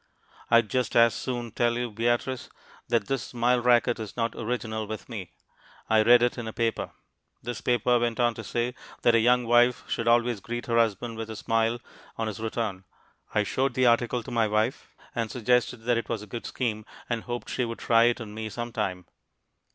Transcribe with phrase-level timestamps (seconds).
[0.49, 2.49] I'd just as soon tell you, Beatrice,
[2.87, 5.33] that this smile racket is not original with me.
[5.91, 6.89] I read it in a paper.
[7.43, 11.17] This paper went on to say that a young wife should always greet her husband
[11.17, 11.79] with a smile
[12.17, 12.83] on his return.
[13.35, 16.83] I showed the article to my wife and suggested that it was a good scheme,
[17.07, 19.05] and hoped she would try it on me sometime.